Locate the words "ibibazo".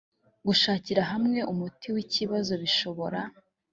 2.03-2.53